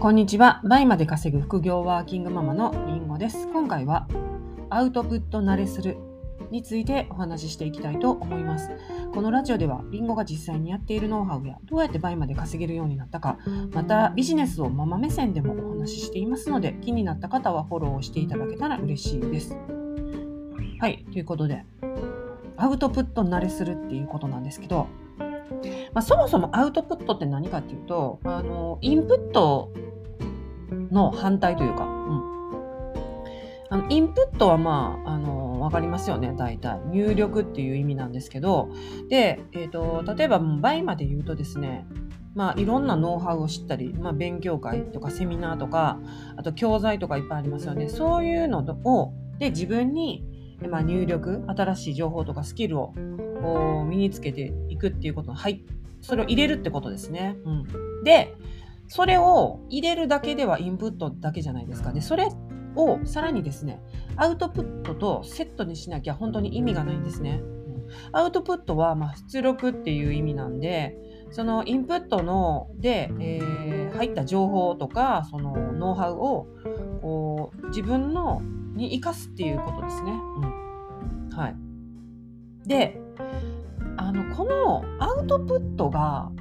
[0.00, 0.62] こんにちは。
[0.64, 3.46] 倍まで稼ぐ副業ワーキングママのりんごです。
[3.48, 4.08] 今回は
[4.70, 5.98] アウトプット慣れする
[6.50, 8.70] についてお話ししていきたいと思います。
[9.12, 13.36] このラジオではりんごが実際にやっているノウハウやどうやって倍まで稼げるようになったか、
[13.72, 19.54] またビジネスをママ目線でもお話ししていますので、気になった方はフォローしていただけたら嬉しいです。
[20.78, 21.66] はい、ということで、
[22.56, 24.86] アウトプット慣れするっていうことなんですけど、
[25.92, 29.70] まあ、そもそもアウトプットって何かっていうと、あの、インプット
[30.90, 32.30] の反対というか、うん。
[33.70, 36.80] あの、インプットはまあ、あの、わかりますよね、大体。
[36.86, 38.70] 入力っていう意味なんですけど、
[39.08, 41.86] で、えっ、ー、と、例えば倍まで言うとですね、
[42.34, 45.98] まあ、いろんなノウハウを知ったり、まあ、勉強会とかセミナーとか、
[46.36, 47.88] あと教材とかいっぱいありますよね。
[47.88, 50.24] そういうのを、で、自分に、
[50.68, 52.92] まあ、入力、新しい情報とかスキルを
[53.88, 55.64] 身につけていくっていうことはい、
[56.00, 57.36] それを入れるってことですね。
[57.44, 58.34] うん、で、
[58.90, 61.92] それを入れるだけではインプットだけじゃないですか。
[61.92, 62.28] で、それ
[62.74, 63.80] をさらにですね、
[64.16, 67.40] アウトプットとセットにしなきゃ本当に意味がないんですね。
[68.10, 70.96] アウトプットはま出力っていう意味なんで、
[71.30, 76.48] そのインプットので、えー、入った情報とか、そのノウハウを
[77.00, 78.42] こう自分の
[78.74, 80.10] に生かすっていうことですね。
[80.10, 80.14] う
[81.26, 81.56] ん、はい。
[82.66, 83.00] で、
[83.96, 86.32] あのこのアウトプットが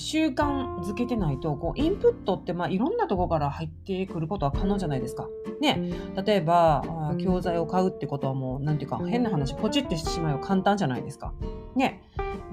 [0.00, 5.28] 習慣づけてないとこうインプットってまあいろんなとこから入ってくることは可能じゃないですか。
[5.60, 5.92] ね、
[6.24, 11.32] 例えば教材を買うってことはもう何ていうか変な話ポチってしてしまえば簡単じゃないですか。
[11.76, 12.02] ね、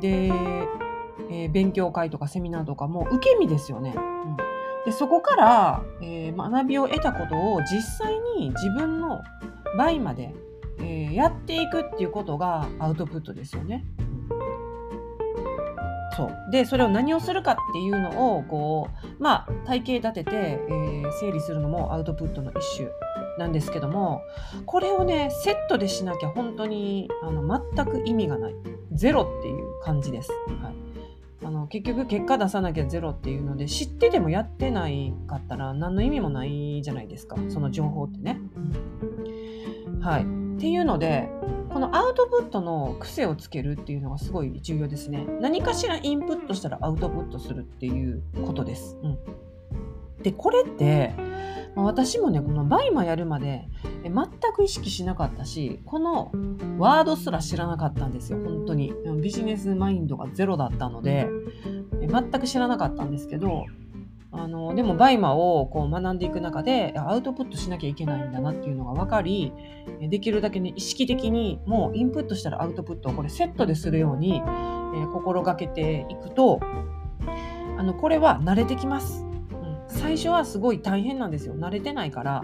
[0.02, 0.28] で、
[1.30, 3.94] えー、勉強会とかセミナーとかも受け身ですよね。
[3.95, 4.38] うん
[4.88, 9.22] でそこから、えー、学びを得たことを実際に自分の
[9.78, 10.34] 倍まで、
[10.80, 13.84] えー、やっていくっていうことがアウトプットですよね。
[16.17, 16.51] そう。
[16.51, 22.89] でそれを何をするかっていうのをこうまあ体系立てて、えー、整理するのもアウトプットの一種
[23.38, 24.22] なんですけども
[24.66, 28.56] これをねセットでしなきゃ本当にあの全く意味がない。
[28.94, 30.31] ゼロっていう感じです。
[30.61, 30.73] はい。
[31.45, 37.38] あの結局結果出さなきゃゼロっていうので知っててもやってないかったら何の意味もないじゃないですか。
[37.50, 38.39] その情報ってね。
[40.01, 40.25] はい、っ
[40.59, 41.29] ていうので
[41.72, 45.25] このアウトプットの癖をつけるっていうのがすごい重要ですね。
[45.41, 48.97] 何かしらインプットしたらアウトプットするっていうことです。
[49.03, 49.17] うん、
[50.23, 51.13] で、これって、
[51.75, 53.67] ま、私もね、この BUYMAやるまで
[54.03, 54.13] 全
[54.53, 56.31] く意識しなかったし、この
[56.79, 58.94] ワードすら知らなかったんですよ、本当に。
[59.22, 61.27] ビジネスマインドがゼロだったので、
[62.01, 63.66] 全く知らなかったんですけど、
[64.38, 69.52] あのでも BUYMAをこう学んでいく中でアウトプットしなきゃいけないんだなっていうのが分かり
[70.02, 76.59] できるだけね意識的にもうインプットしたらアウトプットをこれセットでするように、えー、心がけていくと
[77.78, 81.56] あのこれは慣れてきます、うん、最初はすごい大変なんですよ。
[81.56, 82.44] 慣れてないから。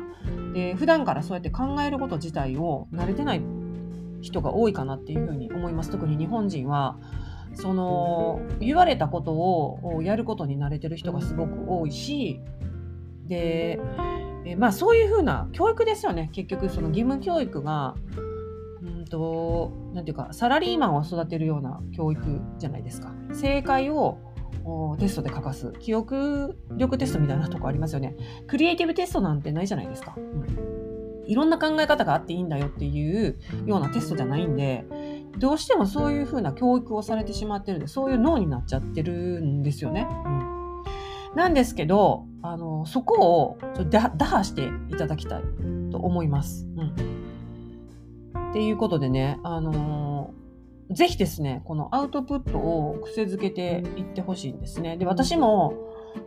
[0.53, 3.41] で普段からそうやって考えること自体を慣れてない
[4.21, 5.89] 人が多いかなっていうふうに思います。
[5.89, 6.97] 特に日本人は
[7.53, 12.41] その言われたことをやることに慣れてる人がすごく多いし
[13.27, 13.79] で、
[14.45, 16.29] えまあそういうふうな教育ですよね。
[16.33, 17.95] 結局その義務教育が
[18.81, 23.13] うんとなんていうかサラリーマンを育てるような教育じゃないですか。
[23.31, 24.17] 正解を
[24.99, 25.73] テストで書かす。
[25.79, 28.15] 記憶力テストみたいなとこありますよね。
[28.47, 31.25] クリエイティブテストなんてないじゃないですか、うん。
[31.25, 34.85] いろんな考え方があっていいんだよっていうようなテストじゃないんで、
[35.37, 40.07] どうしてもそういうふうな教育をされてしまってるんで、そういう脳になっちゃってるんですよね。
[40.25, 43.57] うん、なんですけど、あの、そこを
[43.89, 45.43] 打破していただきたい
[45.91, 46.67] と思います。
[46.77, 48.49] うん。
[48.49, 54.97] っていうことでね、あのー、ぜひですね、このアウトプットを癖づけていってほしいんですね。
[54.97, 55.73] で、私も、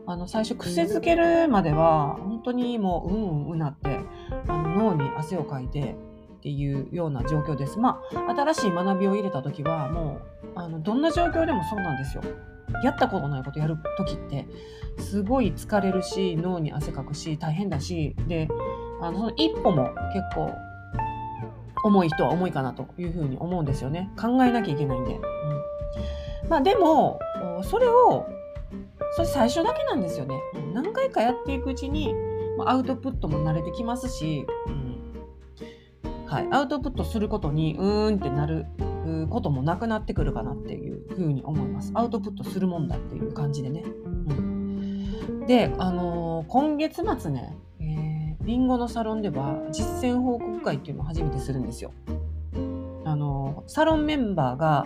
[0.07, 4.01] あの、最初癖づけるまでは、本当にもう、うんうんなって、
[4.49, 5.95] あの脳に汗をかいて、
[6.47, 7.77] っていうような状況です。
[7.81, 12.23] まあ、新しい学びを入れた時はもうあのどんな状況でもそうなんですよ。
[12.85, 14.47] やったことないことやる時って
[14.99, 18.47] すごい疲れるし脳に汗かくし大変だしで
[19.01, 20.55] あの一歩も結構
[21.83, 24.13] 重い人は重いかなというふうに思うんですよね。
[24.17, 25.19] 考えなきゃいけないんで、う
[26.47, 26.49] ん。
[26.49, 27.19] まあ、でも
[27.65, 28.25] それを
[29.17, 30.41] それ最初だけなんですよね。
[30.73, 32.15] 何回かやっていくうちに
[32.65, 34.86] アウトプットも慣れてきますし、うん。
[36.27, 38.67] はい、アウトプットすることにうーんってなる
[39.31, 41.93] こともなくなってくるかなっていうふうに思います。
[41.95, 43.85] アウトプットするもんだっていう感じでね。
[43.85, 51.93] うん、で、あのー、今月末ね、えー、リンゴのサロンでは実践報告会っていうのを初めてするんですよ。
[53.05, 54.85] あのー、サロンメンバーが、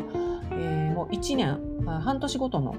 [0.52, 2.76] えー、もう1年、半年ごとの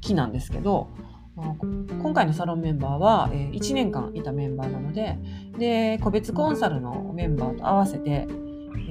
[0.00, 0.88] 期なんですけど、
[1.36, 5.18] 今回のサロンメンバーは、1年間いたメンバーなので、
[5.58, 8.26] で、個別コンサルのメンバーと合わせて、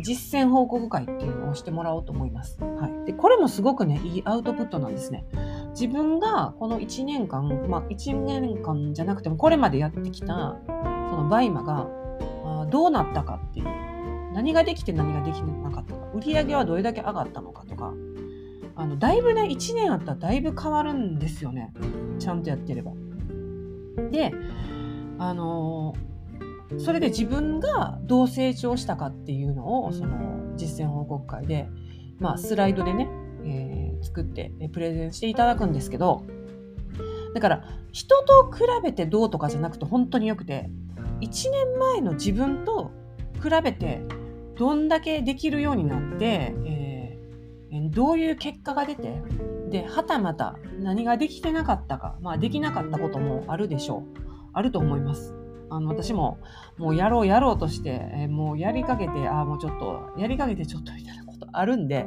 [0.04, 2.60] 実践報告会っていうのをしてもらおうと思います。
[2.62, 3.06] はい。
[3.06, 5.26] で、これもすごくね、いいアウトプットなんですね。
[5.72, 10.58] 自分がこの1年間、まあ1年間じゃなくてもこれまでやってきた、
[11.10, 11.88] その BUYMAが
[12.46, 13.66] あどうなったかっていう。
[14.34, 16.08] 何ができて何ができなかったか。
[16.14, 17.94] 売り上げはどれだけ上がったのかとか。
[18.76, 21.74] あの、だいぶね、1年あったらだいぶ変わるんですよね。
[22.20, 22.92] ちゃんとやってれば。
[24.12, 24.32] で、
[25.18, 25.94] あの
[26.78, 31.68] それで自分がどう成長したかっていうのをその実践報告会で、
[32.20, 33.10] まあ、スライドでね、
[33.46, 36.24] えー、作ってプレゼンしていただくんですけど
[37.34, 40.70] だから人と比べてどうとかじゃなくて本当によくて
[41.22, 42.92] 1年前の自分と
[43.42, 44.02] 比べて
[44.58, 46.56] どんだけできるようになって、
[47.82, 49.22] どういう結果が出て
[49.70, 54.26] ではたまた何ができてなかったか、まあ、できなかったこともあるでしょう。
[54.54, 55.36] あると思います。
[55.70, 56.38] あの私も
[56.78, 62.06] もうやろうやろうとして、え、もうやりかけてああもうちょっとやりかけてちょっとみたいなことあるんで。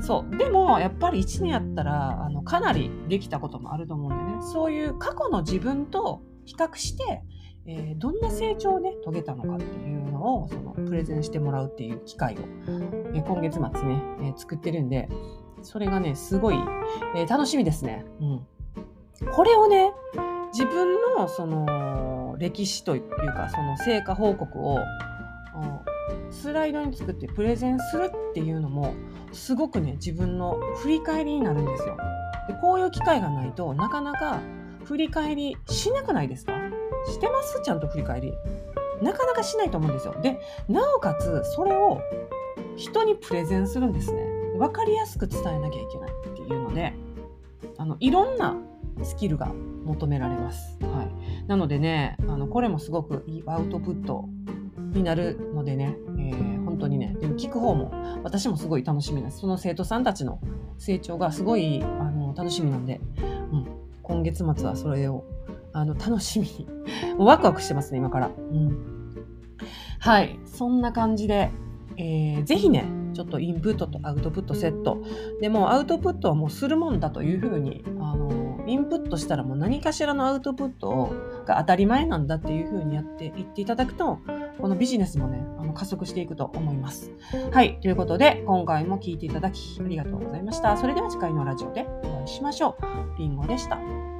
[0.00, 0.36] そう。
[0.36, 4.42] でもやっぱり1年やったらあのかなりできたこともあると思うんでね。
[4.42, 7.22] そういう過去の自分と比較して、
[7.70, 12.38] えー、どんな成長をね遂げたのかっていうのをそのプレゼンしてもらうっていう機会を、
[13.14, 15.08] えー、今月末ね、えー、作ってるんで
[15.60, 16.56] それがねすごい、
[17.16, 18.04] え楽しみですね。
[18.20, 18.46] うん、
[19.32, 19.92] これをね
[20.52, 23.02] 自分のその歴史という
[23.34, 24.78] かその成果報告を
[26.30, 28.94] スライドに作ってプレゼンするっていうのも
[29.32, 31.96] すごくね自分の振り返りになるんですよ。
[32.46, 34.40] でこういう機会がないとなかなか
[34.84, 36.52] 振り返りしなくないですか？
[37.06, 37.60] してます？
[37.62, 38.34] ちゃんと振り返り。
[39.02, 40.16] なかなかしないと思うんですよ。
[40.20, 42.00] でなおかつそれを
[42.76, 44.22] 人にプレゼンするんですね。
[44.58, 46.92] 分かりやすく伝えなきゃいけないっていうので
[47.76, 48.56] あのいろんな
[49.04, 49.52] スキルが
[49.84, 50.76] 求められます。
[50.82, 54.24] はい、なのでねあのこれもすごくいいアウトプット
[54.76, 57.92] になるのでね、えー、本当にねでも聞く方も
[58.24, 60.40] 私もすごい楽しみですその生徒さんたちの
[60.78, 63.00] 成長がすごいあの楽しみなんで、
[63.52, 63.66] うん、
[64.02, 65.24] 今月末はそれを
[65.72, 66.66] あの楽しみに
[67.18, 68.76] ワクワクしてますね今から、うん、
[69.98, 71.50] はいそんな感じで、
[71.96, 72.84] えー、ぜひね
[73.14, 75.02] ちょっとインプットとアウトプットセット
[75.40, 78.28] でもアウトプットはもうするもんだというふうにあの
[78.68, 81.12] インプットしたらもう何かしらのアウトプット
[81.46, 84.18] が当たり前なんだっていう風にやっていっていただくと、
[84.60, 87.10] このビジネスもね、あの加速していくと思います。
[87.50, 87.80] はい。
[87.80, 90.76] ということで、今回も聞いていただきありがとうございました。
[90.76, 92.76] それでは次回のラジオでお会いしましょ
[93.16, 93.18] う。
[93.18, 94.17] りんごでした。